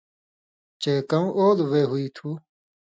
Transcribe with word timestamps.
چے 0.81 0.93
کؤں 1.09 1.29
اولو 1.37 1.65
وے 1.71 1.81
ہُوئ 1.89 2.07
تُھو 2.15 2.29